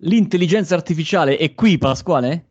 [0.00, 2.50] L'intelligenza artificiale è qui, Pasquale?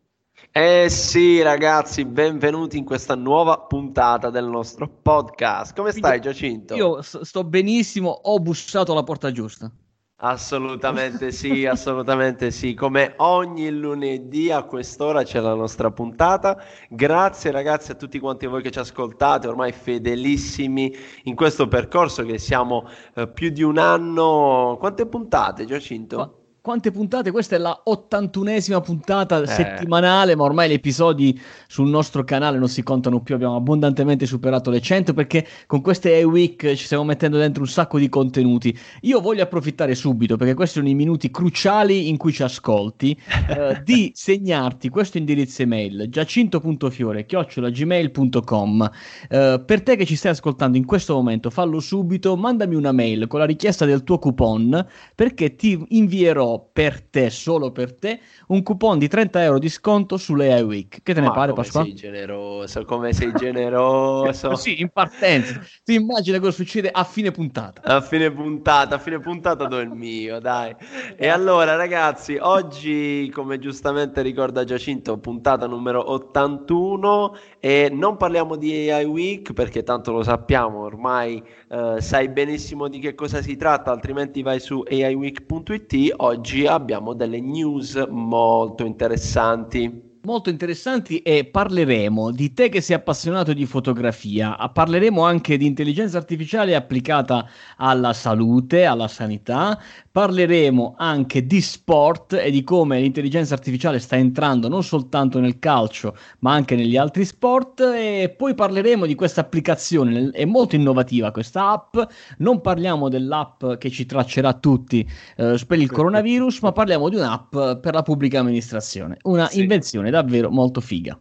[0.50, 5.76] Eh sì, ragazzi, benvenuti in questa nuova puntata del nostro podcast.
[5.76, 6.74] Come stai, Giacinto?
[6.74, 9.70] Io sto benissimo, ho bussato alla porta giusta.
[10.18, 12.74] Assolutamente sì, assolutamente sì.
[12.74, 16.60] Come ogni lunedì a quest'ora c'è la nostra puntata.
[16.88, 20.92] Grazie ragazzi a tutti quanti voi che ci ascoltate, ormai fedelissimi
[21.24, 24.76] in questo percorso che siamo eh, più di un anno.
[24.80, 26.35] Quante puntate, Giacinto?
[26.66, 27.30] Quante puntate?
[27.30, 29.46] Questa è la 81esima puntata eh.
[29.46, 34.70] settimanale, ma ormai gli episodi sul nostro canale non si contano più, abbiamo abbondantemente superato
[34.70, 38.76] le 100 perché con queste A-Week ci stiamo mettendo dentro un sacco di contenuti.
[39.02, 43.16] Io voglio approfittare subito, perché questi sono i minuti cruciali in cui ci ascolti,
[43.48, 48.90] eh, di segnarti questo indirizzo email, giacinto.fiore-gmail.com.
[49.28, 53.28] Eh, per te che ci stai ascoltando in questo momento, fallo subito, mandami una mail
[53.28, 58.62] con la richiesta del tuo coupon, perché ti invierò per te, solo per te, un
[58.62, 61.02] coupon di 30 euro di sconto sulle iWeek.
[61.02, 61.88] Che te ne Ma pare, Pasquale?
[61.88, 64.54] Sei generoso, come sei generoso.
[64.56, 65.60] sì, in partenza.
[65.84, 67.82] Ti immagina cosa succede a fine puntata.
[67.82, 70.74] A fine puntata, a fine puntata do il mio, dai.
[71.16, 78.90] E allora, ragazzi, oggi, come giustamente ricorda Giacinto, puntata numero 81 e non parliamo di
[78.90, 83.90] AI Week perché tanto lo sappiamo, ormai eh, sai benissimo di che cosa si tratta,
[83.90, 86.14] altrimenti vai su aiweek.it.
[86.18, 92.96] Oggi oggi abbiamo delle news molto interessanti molto interessanti e parleremo di te che sei
[92.96, 99.78] appassionato di fotografia, parleremo anche di intelligenza artificiale applicata alla salute, alla sanità,
[100.16, 106.16] Parleremo anche di sport e di come l'intelligenza artificiale sta entrando non soltanto nel calcio,
[106.38, 107.80] ma anche negli altri sport.
[107.80, 111.98] E poi parleremo di questa applicazione, è molto innovativa questa app.
[112.38, 117.54] Non parliamo dell'app che ci traccerà tutti eh, per il coronavirus, ma parliamo di un'app
[117.82, 119.18] per la pubblica amministrazione.
[119.24, 119.60] Una sì.
[119.60, 121.18] invenzione davvero molto figa.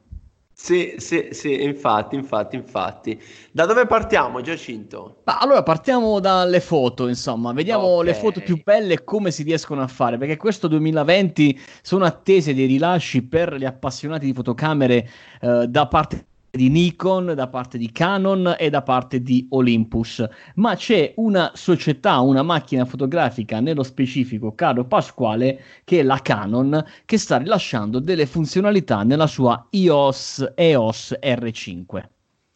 [0.57, 3.21] Sì, sì, sì, infatti, infatti, infatti.
[3.51, 5.21] Da dove partiamo, Giacinto?
[5.25, 8.05] Ma allora partiamo dalle foto, insomma, vediamo okay.
[8.05, 12.53] le foto più belle e come si riescono a fare, perché questo 2020 sono attese
[12.53, 15.09] dei rilasci per gli appassionati di fotocamere
[15.41, 20.75] eh, da parte di Nikon, da parte di Canon e da parte di Olympus, ma
[20.75, 27.17] c'è una società, una macchina fotografica nello specifico, caro Pasquale, che è la Canon, che
[27.17, 32.03] sta rilasciando delle funzionalità nella sua EOS EOS R5.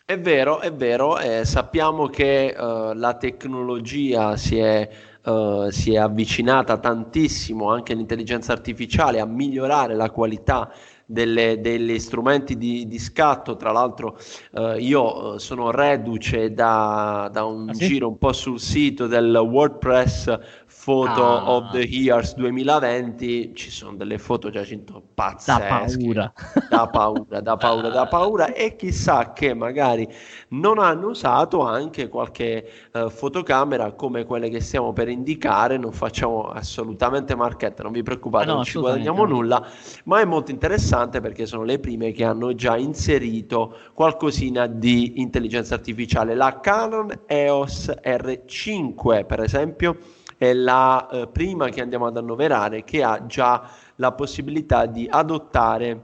[0.05, 4.89] È vero, è vero, eh, sappiamo che uh, la tecnologia si è,
[5.25, 10.71] uh, si è avvicinata tantissimo anche all'intelligenza artificiale a migliorare la qualità
[11.09, 13.55] delle, degli strumenti di, di, scatto.
[13.55, 14.17] Tra l'altro,
[14.53, 17.87] eh, io eh, sono reduce da, da un ah, sì?
[17.87, 20.37] giro un po' sul sito del WordPress
[20.83, 21.51] Photo ah.
[21.51, 26.33] of the Years 2020 ci sono delle foto Giacinto pazzesche da paura
[26.69, 30.07] da paura da paura da paura e chissà che magari
[30.49, 36.49] non hanno usato anche qualche uh, fotocamera come quelle che stiamo per indicare non facciamo
[36.49, 39.33] assolutamente marchetta non vi preoccupate ah, no, non ci guadagniamo no.
[39.33, 39.67] nulla
[40.05, 45.75] ma è molto interessante perché sono le prime che hanno già inserito qualcosina di intelligenza
[45.75, 49.97] artificiale la Canon EOS R5 per esempio
[50.37, 56.03] è la eh, prima che andiamo ad annoverare che ha già la possibilità di adottare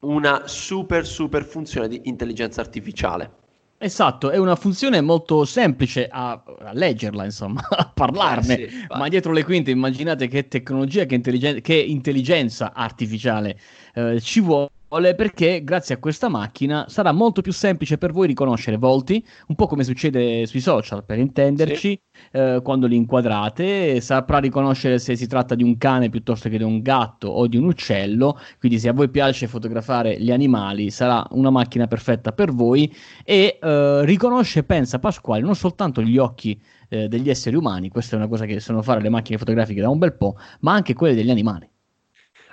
[0.00, 3.46] una super super funzione di intelligenza artificiale.
[3.80, 9.06] Esatto, è una funzione molto semplice a, a leggerla, insomma, a parlarne, eh sì, ma
[9.08, 13.56] dietro le quinte immaginate che tecnologia, che, intelligen- che intelligenza artificiale
[13.94, 14.70] eh, ci vuole
[15.14, 19.66] perché grazie a questa macchina sarà molto più semplice per voi riconoscere volti, un po'
[19.66, 22.00] come succede sui social, per intenderci, sì.
[22.32, 26.64] eh, quando li inquadrate, saprà riconoscere se si tratta di un cane piuttosto che di
[26.64, 31.22] un gatto o di un uccello, quindi se a voi piace fotografare gli animali sarà
[31.32, 32.90] una macchina perfetta per voi
[33.24, 38.18] e eh, riconosce, pensa Pasquale, non soltanto gli occhi eh, degli esseri umani, questa è
[38.18, 41.14] una cosa che sanno fare le macchine fotografiche da un bel po', ma anche quelle
[41.14, 41.68] degli animali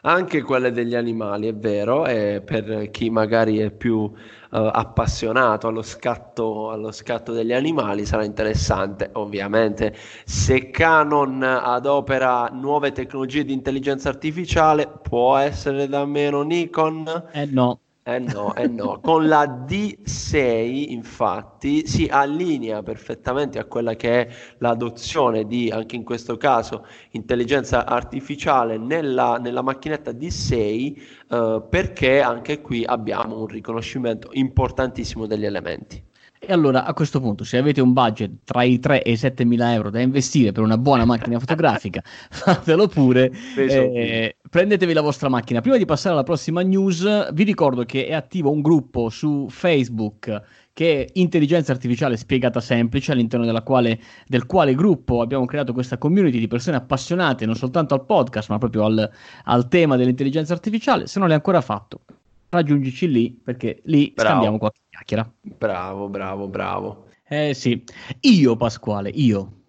[0.06, 4.12] anche quelle degli animali, è vero, e per chi magari è più uh,
[4.50, 9.96] appassionato allo scatto, allo scatto degli animali sarà interessante, ovviamente.
[10.24, 17.30] Se Canon adopera nuove tecnologie di intelligenza artificiale, può essere da meno Nikon?
[17.32, 17.80] Eh no.
[18.08, 19.00] Eh no, eh no.
[19.02, 26.04] Con la D6 infatti si allinea perfettamente a quella che è l'adozione di, anche in
[26.04, 34.30] questo caso, intelligenza artificiale nella, nella macchinetta D6 eh, perché anche qui abbiamo un riconoscimento
[34.34, 36.04] importantissimo degli elementi.
[36.48, 39.44] E allora a questo punto, se avete un budget tra i 3 e i 7
[39.46, 43.32] mila euro da investire per una buona macchina fotografica, fatelo pure.
[43.58, 45.60] Eh, prendetevi la vostra macchina.
[45.60, 50.44] Prima di passare alla prossima news, vi ricordo che è attivo un gruppo su Facebook
[50.72, 56.40] che è Intelligenza Artificiale Spiegata Semplice, all'interno quale, del quale gruppo abbiamo creato questa community
[56.40, 59.12] di persone appassionate non soltanto al podcast, ma proprio al,
[59.44, 61.06] al tema dell'intelligenza artificiale.
[61.08, 62.04] Se non l'hai ancora fatto,
[62.48, 64.30] raggiungici lì perché lì bravo.
[64.30, 65.30] scambiamo qualche chiacchiera.
[65.42, 67.08] Bravo, bravo, bravo.
[67.28, 67.84] Eh sì,
[68.22, 69.64] io Pasquale, io.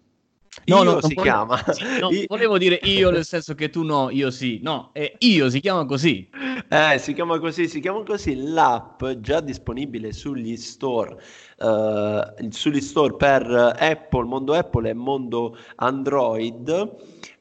[0.67, 1.63] No, io no, si volevo, chiama.
[1.99, 4.59] No, volevo dire io nel senso che tu no, io sì.
[4.61, 6.29] No, è io si chiama così.
[6.69, 11.17] Eh, si chiama così, si chiama così l'app già disponibile sugli store,
[11.57, 16.95] uh, sugli store per Apple, mondo Apple e mondo Android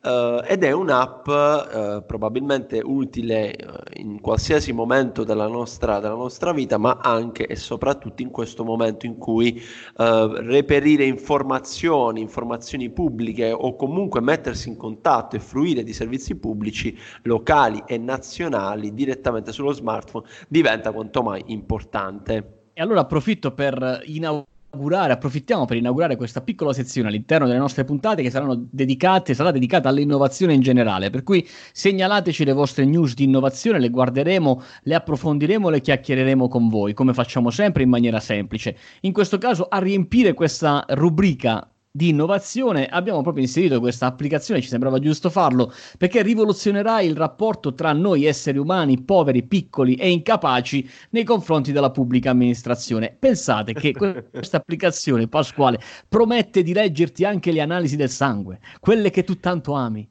[0.06, 6.52] Uh, ed è un'app uh, probabilmente utile uh, in qualsiasi momento della nostra, della nostra,
[6.52, 9.60] vita, ma anche e soprattutto in questo momento in cui
[9.96, 17.82] reperire informazioni, informazioni pubbliche o comunque mettersi in contatto e fruire di servizi pubblici locali
[17.84, 22.55] e nazionali direttamente sullo smartphone diventa quanto mai importante.
[22.78, 28.20] E allora approfitto per inaugurare approfittiamo per inaugurare questa piccola sezione all'interno delle nostre puntate
[28.20, 31.08] che saranno dedicate, sarà dedicata all'innovazione in generale.
[31.08, 36.69] Per cui segnalateci le vostre news di innovazione, le guarderemo, le approfondiremo, le chiacchiereremo con
[36.69, 38.76] voi, come facciamo sempre in maniera semplice.
[39.00, 44.69] In questo caso a riempire questa rubrica di innovazione abbiamo proprio inserito questa applicazione, ci
[44.69, 50.87] sembrava giusto farlo, perché rivoluzionerà il rapporto tra noi esseri umani poveri, piccoli e incapaci
[51.10, 53.16] nei confronti della pubblica amministrazione.
[53.19, 53.93] Pensate che
[54.31, 59.72] questa applicazione, Pasquale, promette di leggerti anche le analisi del sangue, quelle che tu tanto
[59.72, 60.06] ami.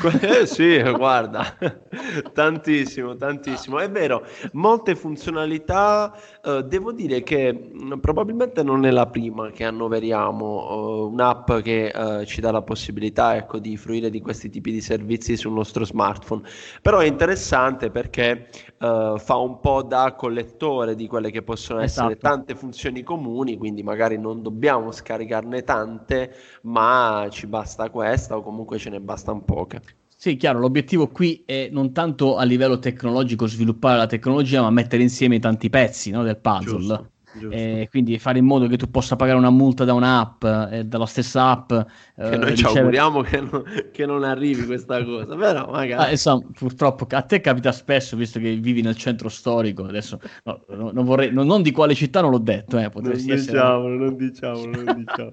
[0.22, 1.56] Eh sì, guarda,
[2.32, 3.78] tantissimo, tantissimo.
[3.78, 9.50] È vero, molte funzionalità, eh, devo dire che mh, mm, probabilmente non è la prima
[9.50, 14.48] che annoveriamo, uh, un'app che uh, ci dà la possibilità ecco, di fruire di questi
[14.48, 16.42] tipi di servizi sul nostro smartphone.
[16.80, 18.48] Però è interessante perché
[18.78, 22.28] uh, fa un po' da collettore di quelle che possono essere esatto.
[22.28, 28.78] tante funzioni comuni, quindi magari non dobbiamo scaricarne tante, ma ci basta questa o comunque
[28.78, 29.99] ce ne bastano poche.
[30.20, 35.00] Sì, chiaro, l'obiettivo qui è non tanto a livello tecnologico sviluppare la tecnologia, ma mettere
[35.00, 36.76] insieme tanti pezzi no, del puzzle.
[36.76, 37.56] Giusto, giusto.
[37.56, 40.84] E quindi fare in modo che tu possa pagare una multa da un'app e eh,
[40.84, 41.68] dalla stessa app.
[41.68, 41.84] Che
[42.16, 46.02] eh, noi ci auguriamo che non, che non, arrivi questa cosa, però magari.
[46.02, 49.84] Ah, insomma, purtroppo a te capita spesso, visto che vivi nel centro storico.
[49.84, 53.10] Adesso no, no, non, vorrei, no, non di quale città non l'ho detto, eh, non
[53.10, 55.30] diciamolo, non diciamolo, non diciamo.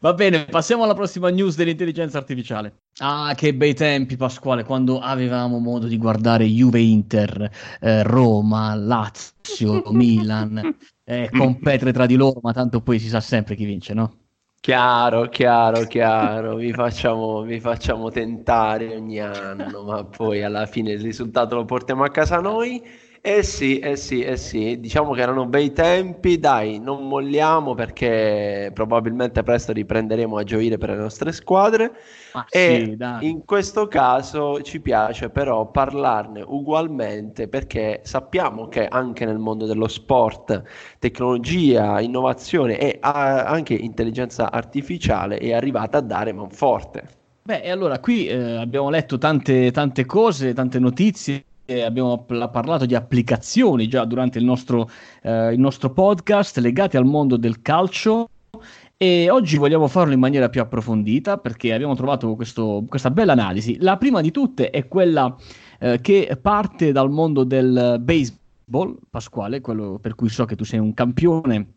[0.00, 2.82] Va bene, passiamo alla prossima news dell'intelligenza artificiale.
[2.98, 9.82] Ah, che bei tempi, Pasquale, quando avevamo modo di guardare Juve Inter, eh, Roma, Lazio,
[9.90, 14.18] Milan, eh, competere tra di loro, ma tanto poi si sa sempre chi vince, no?
[14.64, 21.02] Chiaro, chiaro, chiaro, vi facciamo, vi facciamo tentare ogni anno, ma poi alla fine il
[21.02, 22.82] risultato lo portiamo a casa noi.
[23.26, 28.70] Eh sì, eh sì, eh sì, diciamo che erano bei tempi, dai, non molliamo perché
[28.74, 31.90] probabilmente presto riprenderemo a gioire per le nostre squadre.
[32.34, 39.24] Ma e sì, in questo caso ci piace però parlarne ugualmente perché sappiamo che anche
[39.24, 40.62] nel mondo dello sport,
[40.98, 47.08] tecnologia, innovazione e anche intelligenza artificiale è arrivata a dare manforte.
[47.42, 52.94] Beh, e allora qui eh, abbiamo letto tante, tante cose, tante notizie abbiamo parlato di
[52.94, 54.88] applicazioni già durante il nostro,
[55.22, 58.28] eh, il nostro podcast legate al mondo del calcio
[58.96, 63.76] e oggi vogliamo farlo in maniera più approfondita perché abbiamo trovato questo, questa bella analisi.
[63.80, 65.34] La prima di tutte è quella
[65.80, 70.78] eh, che parte dal mondo del baseball, Pasquale, quello per cui so che tu sei
[70.78, 71.72] un campione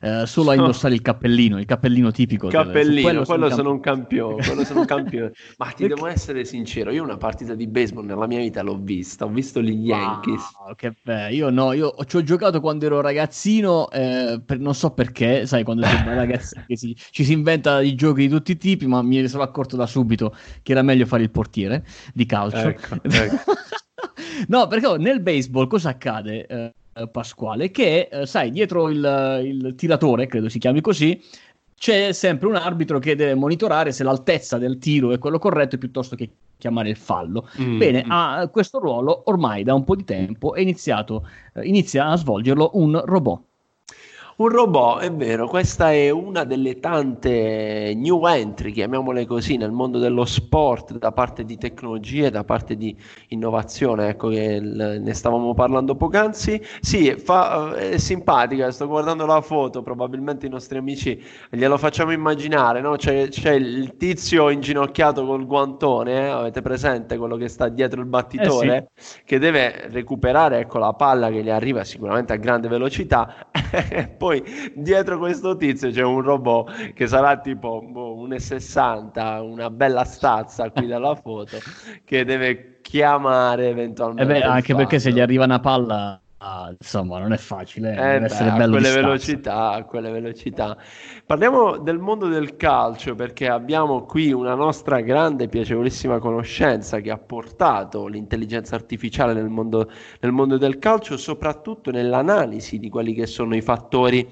[0.00, 2.48] eh, solo a indossare il cappellino, il cappellino tipico.
[2.48, 5.32] Cappellino, quello, quello sono, sono un campione, quello sono un campione.
[5.58, 9.26] Ma ti devo essere sincero, io una partita di baseball nella mia vita l'ho vista,
[9.26, 10.42] ho visto gli Yankees.
[10.58, 14.74] Wow, che bello, io no, io ci ho giocato quando ero ragazzino, eh, per, non
[14.74, 18.28] so perché, sai, quando sei un ragazzo che si, ci si inventa i giochi di
[18.28, 21.84] tutti i tipi, ma mi sono accorto da subito che era meglio fare il portiere
[22.14, 22.68] di calcio.
[22.68, 23.52] Ecco, ecco.
[24.48, 26.46] no, perché nel baseball cosa accade?
[26.46, 31.20] Eh, eh, Pasquale, che eh, sai, dietro il, il tiratore, credo si chiami così,
[31.76, 36.14] c'è sempre un arbitro che deve monitorare se l'altezza del tiro è quello corretto piuttosto
[36.14, 37.48] che chiamare il fallo.
[37.58, 37.78] Mm.
[37.78, 42.16] Bene, a questo ruolo ormai da un po' di tempo è iniziato, eh, inizia a
[42.16, 43.40] svolgerlo un robot.
[44.40, 49.98] Un robot, è vero, questa è una delle tante new entry, chiamiamole così, nel mondo
[49.98, 52.96] dello sport da parte di tecnologie, da parte di
[53.28, 56.58] innovazione, ecco che ne stavamo parlando poc'anzi.
[56.80, 62.80] Sì, fa, è simpatica, sto guardando la foto, probabilmente i nostri amici glielo facciamo immaginare,
[62.80, 62.96] no?
[62.96, 66.28] c'è, c'è il tizio inginocchiato col guantone, eh?
[66.28, 69.18] avete presente quello che sta dietro il battitore, eh sì.
[69.22, 73.34] che deve recuperare ecco, la palla che gli arriva sicuramente a grande velocità.
[74.16, 80.04] Poi poi dietro questo tizio c'è un robot che sarà tipo boh, 1,60, una bella
[80.04, 81.58] stazza qui dalla foto,
[82.04, 84.36] che deve chiamare eventualmente.
[84.36, 87.90] Eh beh, anche perché se gli arriva una palla Ah, insomma, non è facile.
[87.90, 90.74] Eh beh, a quelle velocità, a quelle velocità.
[91.26, 97.18] Parliamo del mondo del calcio perché abbiamo qui una nostra grande, piacevolissima conoscenza che ha
[97.18, 103.54] portato l'intelligenza artificiale nel mondo, nel mondo del calcio, soprattutto nell'analisi di quelli che sono
[103.54, 104.26] i fattori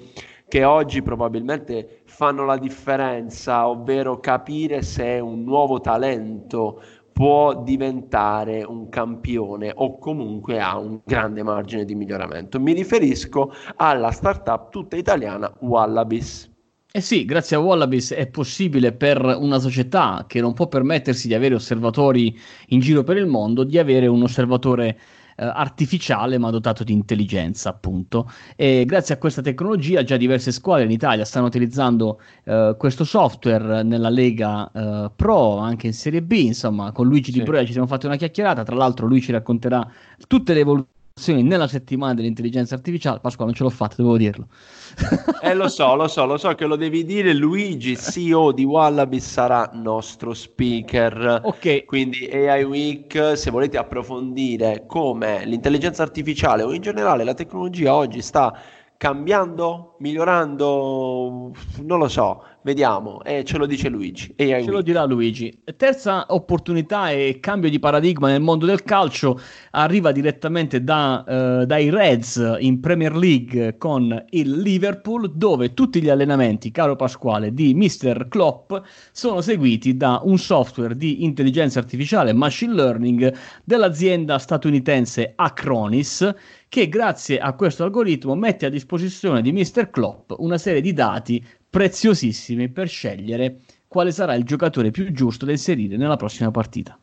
[0.47, 6.81] che oggi probabilmente fanno la differenza, ovvero capire se un nuovo talento
[7.19, 12.61] può diventare un campione o comunque ha un grande margine di miglioramento.
[12.61, 16.49] Mi riferisco alla startup tutta italiana Wallabies.
[16.89, 21.33] Eh sì, grazie a Wallabies è possibile per una società che non può permettersi di
[21.33, 24.97] avere osservatori in giro per il mondo di avere un osservatore
[25.43, 28.29] artificiale ma dotato di intelligenza appunto.
[28.55, 33.83] E grazie a questa tecnologia già diverse scuole in Italia stanno utilizzando eh, questo software
[33.83, 36.91] nella Lega eh, Pro anche in Serie B insomma.
[36.91, 37.39] Con Luigi sì.
[37.39, 38.63] Di Broia ci siamo fatti una chiacchierata.
[38.63, 39.87] Tra l'altro lui ci racconterà
[40.27, 40.97] tutte le evoluzioni
[41.27, 43.19] nella settimana dell'intelligenza artificiale.
[43.19, 44.47] Pasquale, non ce l'ho fatta, devo dirlo.
[45.41, 47.33] eh, lo so, lo so, lo so che lo devi dire.
[47.33, 51.41] Luigi, CEO di Wallaby, sarà nostro speaker.
[51.43, 51.85] Ok.
[51.85, 58.21] Quindi AI Week, se volete approfondire come l'intelligenza artificiale o in generale la tecnologia oggi
[58.21, 58.57] sta
[58.97, 61.51] cambiando, migliorando,
[61.81, 64.33] non lo so, vediamo, e ce lo dice Luigi.
[64.35, 64.67] ce week.
[64.67, 65.61] lo dirà Luigi.
[65.77, 69.39] Terza opportunità e cambio di paradigma nel mondo del calcio
[69.71, 76.09] arriva direttamente da, uh, dai Reds in Premier League con il Liverpool, dove tutti gli
[76.09, 78.27] allenamenti, caro Pasquale, di Mr.
[78.27, 78.73] Klopp
[79.11, 86.33] sono seguiti da un software di intelligenza artificiale, machine learning dell'azienda statunitense Acronis
[86.69, 89.88] che grazie a questo algoritmo mette a disposizione di Mr.
[89.89, 95.51] Klopp una serie di dati preziosissimi per scegliere quale sarà il giocatore più giusto da
[95.51, 96.99] inserire nella prossima partita.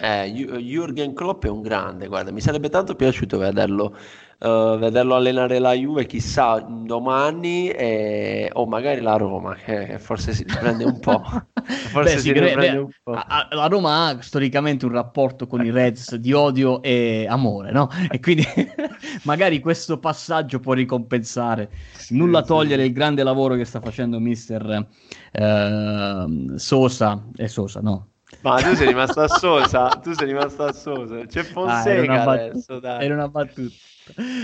[0.00, 3.94] Eh, Jürgen Klopp è un grande, guarda, mi sarebbe tanto piaciuto vederlo
[4.40, 8.50] uh, vederlo allenare la Juve, chissà domani, e...
[8.52, 11.22] o magari la Roma, che forse si riprende un po'.
[11.90, 13.12] forse beh, si riprende beh, un po'.
[13.12, 17.88] la Roma ha storicamente un rapporto con i Reds di odio e amore, no?
[18.10, 18.44] E quindi
[19.24, 22.88] magari questo passaggio può ricompensare, sì, nulla togliere sì.
[22.88, 24.86] il grande lavoro che sta facendo mister
[25.32, 28.09] uh, Sosa, e Sosa, no?
[28.42, 31.26] Ma tu sei rimasto a Sosa, tu sei rimasto a Sosa.
[31.26, 33.04] C'è Fonseca ah, adesso, dai.
[33.04, 33.74] Era una battuta.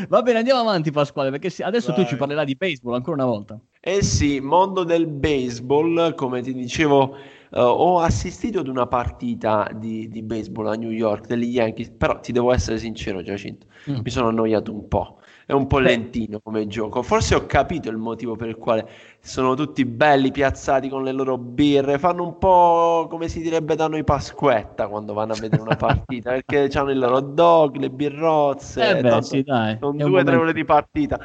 [0.09, 2.05] Va bene, andiamo avanti Pasquale, perché adesso Vai.
[2.05, 3.59] tu ci parlerai di baseball ancora una volta.
[3.81, 7.17] Eh sì, mondo del baseball, come ti dicevo,
[7.51, 12.21] uh, ho assistito ad una partita di, di, baseball a New York degli Yankees, però
[12.21, 14.01] ti devo essere sincero Giacinto, mm.
[14.03, 17.03] mi sono annoiato un po' è un po' lentino come gioco.
[17.03, 18.89] Forse ho capito il motivo per il quale
[19.27, 21.99] sono tutti belli piazzati con le loro birre.
[21.99, 26.31] Fanno un po' come si direbbe da noi Pasquetta quando vanno a vedere una partita
[26.31, 28.99] perché hanno il loro dog, le birrozze.
[28.99, 29.79] Eh beh, sì, dai.
[29.81, 31.19] Sono due o tre ore di partita.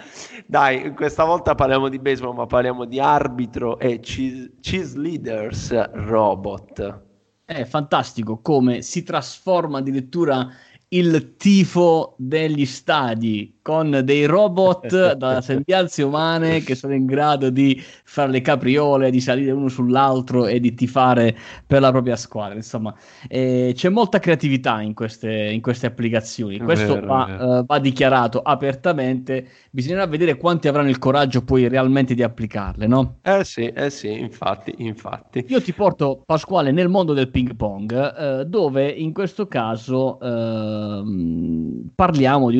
[0.47, 7.01] Dai, questa volta parliamo di baseball, ma parliamo di arbitro e cheese, cheese leaders robot.
[7.45, 10.49] È fantastico come si trasforma addirittura
[10.93, 17.81] il tifo degli stadi con dei robot da sembianze umane che sono in grado di
[18.03, 22.55] fare le capriole, di salire uno sull'altro e di tifare per la propria squadra.
[22.55, 22.93] Insomma,
[23.27, 26.59] eh, c'è molta creatività in queste, in queste applicazioni.
[26.59, 29.47] Questo vero, va, uh, va, dichiarato apertamente.
[29.69, 33.17] Bisognerà vedere quanti avranno il coraggio poi realmente di applicarle, no?
[33.21, 35.45] Eh sì, eh sì, infatti, infatti.
[35.47, 41.89] Io ti porto, Pasquale, nel mondo del ping pong, uh, dove in questo caso uh,
[41.93, 42.57] parliamo di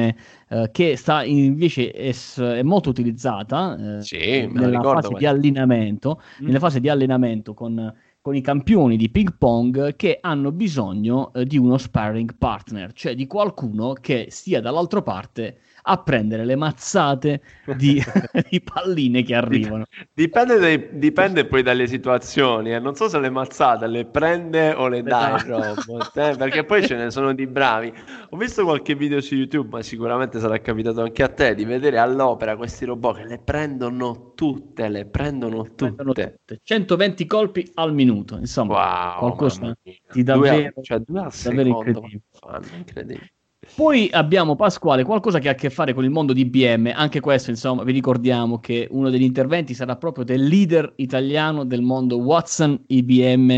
[0.00, 0.16] un'applicazizione
[0.48, 6.46] eh, che sta invece è, è molto utilizzata eh, sì, nella fase di allenamento, mm.
[6.46, 11.32] nella fase di allenamento con, con con i campioni di ping pong che hanno bisogno
[11.32, 16.56] eh, di uno sparring partner, cioè di qualcuno che stia dall'altra parte a prendere le
[16.56, 17.40] mazzate
[17.76, 18.02] di,
[18.50, 19.84] di palline che arrivano.
[20.12, 22.78] Dipende, dai, dipende, poi dalle situazioni, eh.
[22.78, 25.84] non so se le mazzate le prende o le dai esatto.
[25.86, 26.36] robot, eh?
[26.36, 27.92] perché poi ce ne sono di bravi.
[28.30, 31.98] Ho visto qualche video su YouTube, ma sicuramente sarà capitato anche a te, di vedere
[31.98, 35.92] all'opera questi robot che le prendono tutte, le prendono tutte.
[35.92, 36.60] Prendono tutte.
[36.62, 39.76] 120 colpi al minuto, insomma, wow, qualcosa
[40.12, 42.22] di davvero, due, cioè due al davvero incredibile.
[42.30, 43.32] Fanno, incredibile.
[43.74, 47.20] Poi abbiamo Pasquale, qualcosa che ha a che fare con il mondo di IBM, anche
[47.20, 52.16] questo insomma vi ricordiamo che uno degli interventi sarà proprio del leader italiano del mondo
[52.18, 53.50] Watson IBM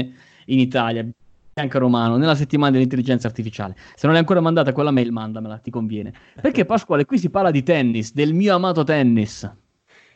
[0.47, 1.07] in Italia,
[1.55, 3.77] Bianca Romano, nella settimana dell'intelligenza artificiale.
[3.95, 6.13] Se non l'hai ancora mandata quella mail, mandamela, ti conviene.
[6.41, 9.49] Perché Pasquale, qui si parla di tennis, del mio amato tennis.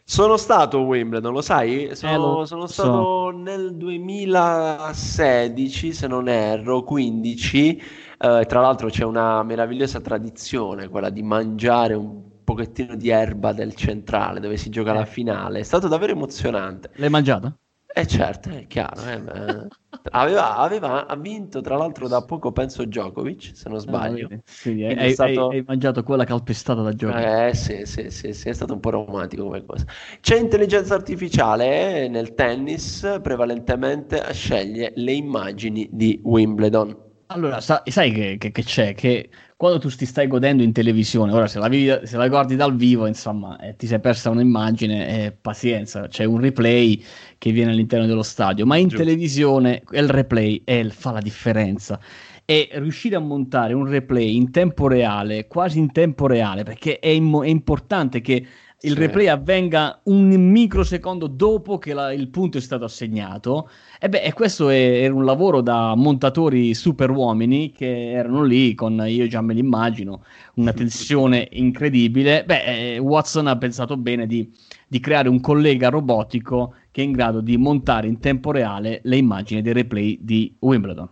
[0.03, 1.91] Sono stato a Wimbledon, lo sai?
[1.95, 3.33] Sono, eh, lo sono stato so.
[3.37, 7.83] nel 2016, se non erro, 15
[8.19, 13.75] Uh, tra l'altro c'è una meravigliosa tradizione, quella di mangiare un pochettino di erba del
[13.75, 15.07] centrale dove si gioca la eh.
[15.07, 15.59] finale.
[15.59, 16.91] È stato davvero emozionante.
[16.95, 17.55] L'hai mangiata?
[17.99, 19.01] Eh certo, è chiaro.
[19.01, 19.69] Eh,
[20.11, 24.29] aveva, aveva, ha vinto tra l'altro da poco, penso, Djokovic, se non ah, sbaglio.
[24.31, 25.49] Ah, quindi hai, stato...
[25.49, 27.25] hai, hai, mangiato quella calpestata da Djokovic.
[27.25, 29.87] Eh sì, sì, sì, sì, è stato un po' romantico come cosa.
[30.21, 37.05] C'è intelligenza artificiale eh, nel tennis, prevalentemente sceglie le immagini di Wimbledon.
[37.29, 38.95] Allora, sa- sai che, che, che, c'è?
[38.95, 42.55] Che quando tu ti stai godendo in televisione, ora se la, vivi, se la guardi
[42.55, 47.03] dal vivo, insomma, eh, ti sei persa un'immagine, eh, pazienza, c'è un replay
[47.37, 49.03] che viene all'interno dello stadio, ma in Giusto.
[49.05, 51.99] televisione il replay è, fa la differenza.
[52.45, 57.09] E riuscire a montare un replay in tempo reale, quasi in tempo reale, perché è,
[57.09, 58.47] im- è importante che
[58.87, 63.69] il replay avvenga un microsecondo dopo che la, il punto è stato assegnato.
[63.99, 69.03] E beh, questo è, era un lavoro da montatori super uomini che erano lì con,
[69.07, 70.23] io già me l'immagino,
[70.55, 72.45] una tensione incredibile.
[72.45, 74.49] Beh, eh, Watson ha pensato bene di,
[74.87, 79.17] di creare un collega robotico che è in grado di montare in tempo reale le
[79.17, 81.09] immagini dei replay di Wimbledon.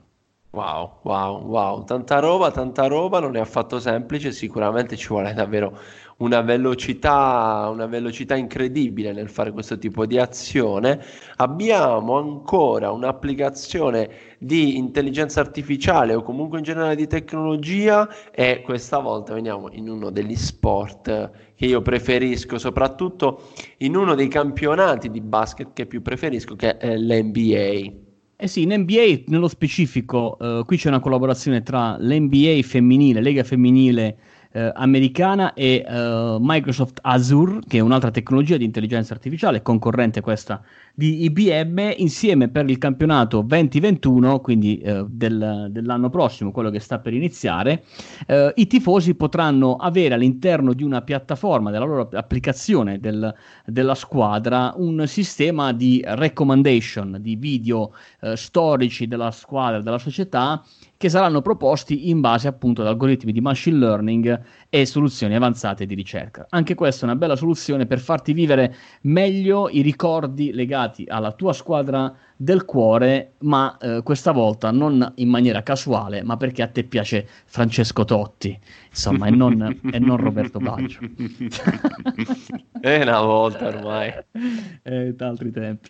[0.54, 5.76] Wow, wow, wow, tanta roba, tanta roba, non è affatto semplice, sicuramente ci vuole davvero
[6.18, 11.00] una velocità, una velocità incredibile nel fare questo tipo di azione.
[11.36, 19.34] Abbiamo ancora un'applicazione di intelligenza artificiale o comunque in generale di tecnologia e questa volta
[19.34, 25.72] veniamo in uno degli sport che io preferisco, soprattutto in uno dei campionati di basket
[25.72, 28.02] che più preferisco, che è l'NBA.
[28.36, 33.44] Eh sì, in NBA nello specifico, uh, qui c'è una collaborazione tra l'NBA femminile, Lega
[33.44, 34.16] femminile
[34.56, 40.62] eh, americana e eh, Microsoft Azure, che è un'altra tecnologia di intelligenza artificiale, concorrente questa
[40.96, 47.00] di IBM, insieme per il campionato 2021, quindi eh, del, dell'anno prossimo, quello che sta
[47.00, 47.82] per iniziare,
[48.28, 53.34] eh, i tifosi potranno avere all'interno di una piattaforma della loro applicazione del,
[53.66, 60.62] della squadra un sistema di recommendation, di video eh, storici della squadra, della società,
[60.96, 64.40] che saranno proposti in base appunto ad algoritmi di machine learning
[64.74, 66.46] e soluzioni avanzate di ricerca.
[66.48, 71.52] Anche questa è una bella soluzione per farti vivere meglio i ricordi legati alla tua
[71.52, 76.82] squadra del cuore, ma eh, questa volta non in maniera casuale, ma perché a te
[76.82, 78.58] piace Francesco Totti,
[78.88, 80.98] insomma, e non, e non Roberto Baggio.
[82.80, 84.12] è una volta ormai.
[84.82, 85.88] È da altri tempi.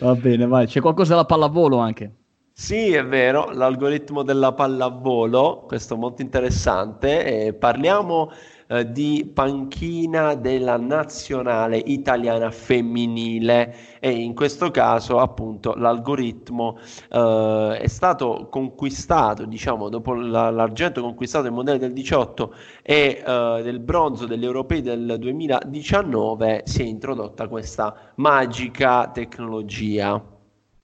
[0.00, 0.66] Va bene, vai.
[0.66, 2.21] C'è qualcosa da pallavolo anche?
[2.54, 7.46] Sì, è vero, l'algoritmo della pallavolo, questo è molto interessante.
[7.46, 8.30] Eh, parliamo
[8.68, 16.78] eh, di panchina della nazionale italiana femminile e in questo caso appunto l'algoritmo
[17.10, 23.60] eh, è stato conquistato, diciamo, dopo la, l'argento conquistato nel mondiale del 18 e eh,
[23.62, 30.31] del bronzo degli europei del 2019 si è introdotta questa magica tecnologia.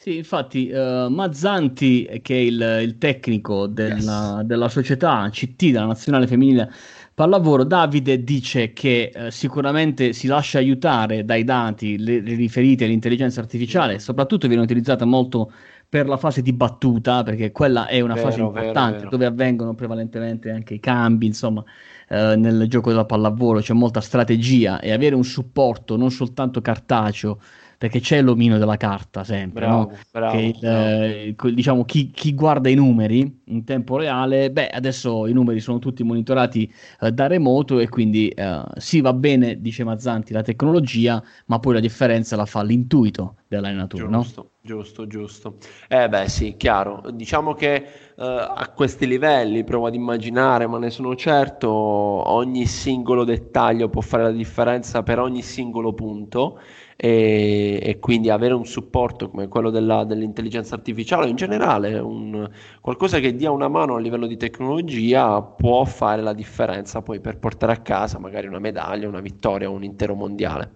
[0.01, 4.43] Sì, infatti uh, Mazzanti, che è il, il tecnico della, yes.
[4.43, 6.71] della, società CT, della nazionale femminile
[7.13, 13.41] pallavolo, Davide dice che uh, sicuramente si lascia aiutare dai dati le, le riferiti all'intelligenza
[13.41, 15.51] artificiale, soprattutto viene utilizzata molto
[15.89, 19.11] per la fase di battuta, perché quella è una vero, fase importante vero, vero.
[19.11, 21.65] dove avvengono prevalentemente anche i cambi, insomma,
[22.09, 27.41] eh, nel gioco della pallavolo c'è molta strategia e avere un supporto non soltanto cartaceo
[27.79, 29.99] perché c'è l'omino della carta sempre, bravo, no?
[30.11, 35.29] bravo, che il, eh, diciamo, chi, chi, guarda i numeri in tempo reale, beh, adesso
[35.29, 39.85] i numeri sono tutti monitorati eh, da remoto e quindi eh, sì, va bene, dice
[39.85, 44.51] Mazzanti, la tecnologia, ma poi la differenza la fa l'intuito dell'allenatore, giusto, no?
[44.61, 45.57] Giusto, giusto.
[45.89, 47.03] Eh beh sì, chiaro.
[47.13, 53.25] Diciamo che eh, a questi livelli, provo ad immaginare, ma ne sono certo, ogni singolo
[53.25, 56.61] dettaglio può fare la differenza per ogni singolo punto
[56.95, 62.49] e, e quindi avere un supporto come quello della, dell'intelligenza artificiale in generale, un,
[62.81, 67.39] qualcosa che dia una mano a livello di tecnologia può fare la differenza poi per
[67.39, 70.73] portare a casa magari una medaglia, una vittoria un intero mondiale.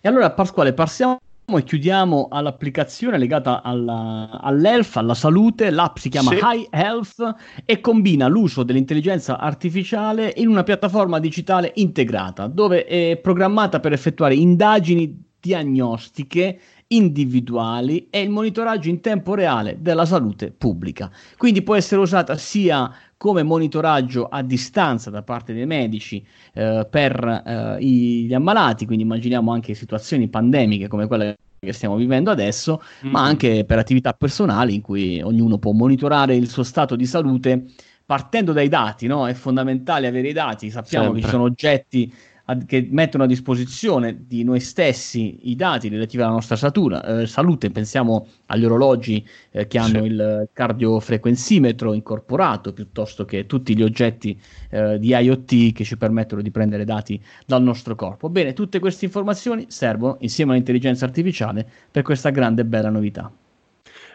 [0.00, 1.18] E allora Pasquale, passiamo
[1.58, 5.70] e chiudiamo all'applicazione legata alla, all'health, alla salute.
[5.70, 6.38] L'app si chiama sì.
[6.42, 7.34] High Health
[7.64, 14.34] e combina l'uso dell'intelligenza artificiale in una piattaforma digitale integrata, dove è programmata per effettuare
[14.34, 21.10] indagini diagnostiche individuali e il monitoraggio in tempo reale della salute pubblica.
[21.36, 26.24] Quindi può essere usata sia come monitoraggio a distanza da parte dei medici
[26.54, 32.30] eh, per eh, gli ammalati, quindi immaginiamo anche situazioni pandemiche come quelle che stiamo vivendo
[32.30, 33.12] adesso, mm-hmm.
[33.12, 37.64] ma anche per attività personali in cui ognuno può monitorare il suo stato di salute
[38.04, 39.26] partendo dai dati, no?
[39.28, 41.20] È fondamentale avere i dati, sappiamo Sempre.
[41.20, 42.12] che ci sono oggetti
[42.66, 47.70] che mettono a disposizione di noi stessi i dati relativi alla nostra satura, eh, salute,
[47.70, 50.06] pensiamo agli orologi eh, che hanno sì.
[50.06, 54.38] il cardiofrequenzimetro incorporato, piuttosto che tutti gli oggetti
[54.70, 58.28] eh, di IoT che ci permettono di prendere dati dal nostro corpo.
[58.28, 63.32] Bene, tutte queste informazioni servono insieme all'intelligenza artificiale per questa grande e bella novità.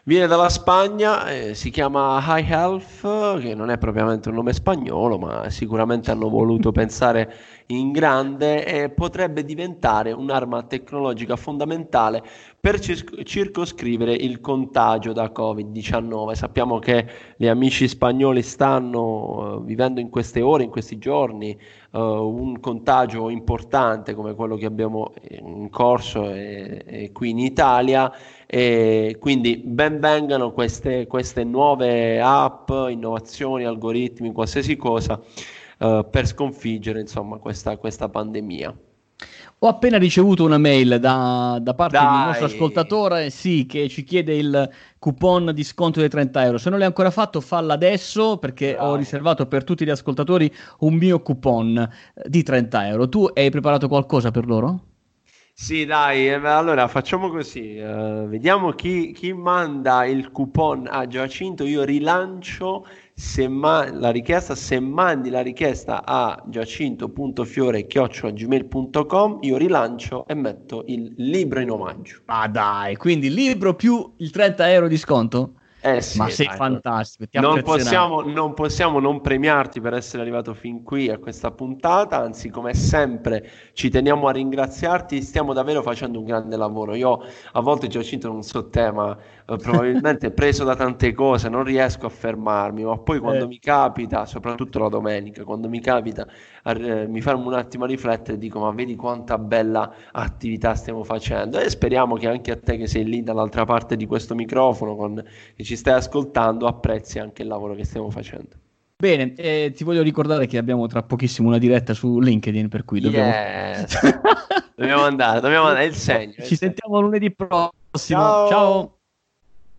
[0.07, 5.17] Viene dalla Spagna, eh, si chiama High Health, che non è propriamente un nome spagnolo,
[5.17, 7.29] ma sicuramente hanno voluto pensare
[7.67, 12.23] in grande e potrebbe diventare un'arma tecnologica fondamentale
[12.59, 16.33] per cir- circoscrivere il contagio da Covid-19.
[16.33, 21.57] Sappiamo che gli amici spagnoli stanno uh, vivendo in queste ore, in questi giorni,
[21.91, 28.11] uh, un contagio importante come quello che abbiamo in corso e, e qui in Italia
[28.45, 35.21] e quindi ben vengano queste, queste nuove app, innovazioni, algoritmi, qualsiasi cosa
[35.77, 38.75] uh, per sconfiggere insomma, questa, questa pandemia.
[39.59, 42.07] Ho appena ricevuto una mail da, da parte Dai.
[42.07, 46.57] di un nostro ascoltatore, sì, che ci chiede il coupon di sconto dei 30 euro.
[46.59, 48.91] Se non l'hai ancora fatto, falla adesso perché Bravo.
[48.91, 51.89] ho riservato per tutti gli ascoltatori un mio coupon
[52.27, 53.09] di 30 euro.
[53.09, 54.81] Tu hai preparato qualcosa per loro?
[55.59, 61.63] Sì, dai, eh, allora facciamo così, uh, vediamo chi, chi, manda il coupon a Giacinto,
[61.65, 62.85] io rilancio
[63.47, 71.59] ma- la richiesta, se mandi la richiesta a giacinto.fiore.gmail.com io rilancio e metto il libro
[71.59, 72.21] in omaggio.
[72.25, 75.53] Ma dai, quindi libro più il 30 euro di sconto?
[75.87, 77.39] Eh sì, Ma sei dai, fantastico.
[77.39, 82.49] Non possiamo, non possiamo, non premiarti per essere arrivato fin qui a questa puntata, anzi,
[82.49, 85.21] come sempre, ci teniamo a ringraziarti.
[85.21, 86.93] Stiamo davvero facendo un grande lavoro.
[86.93, 87.21] Io
[87.53, 92.05] a volte Giacinto non so te, ma eh, probabilmente preso da tante cose, non riesco
[92.05, 92.83] a fermarmi.
[92.83, 93.47] Ma poi quando eh.
[93.47, 96.27] mi capita, soprattutto la domenica, quando mi capita,
[96.65, 101.05] eh, mi fermo un attimo a riflettere e dico: Ma vedi quanta bella attività stiamo
[101.05, 101.59] facendo.
[101.59, 105.23] E speriamo che anche a te, che sei lì dall'altra parte di questo microfono, con,
[105.55, 108.49] che ci stai ascoltando apprezzi anche il lavoro che stiamo facendo.
[108.97, 112.99] Bene, eh, ti voglio ricordare che abbiamo tra pochissimo una diretta su LinkedIn, per cui
[112.99, 113.29] dobbiamo...
[113.29, 113.99] Yes.
[114.75, 116.33] dobbiamo andare, dobbiamo andare, è il segno.
[116.35, 117.05] È Ci il sentiamo segno.
[117.07, 118.19] lunedì prossimo.
[118.19, 118.47] Ciao.
[118.49, 118.96] Ciao.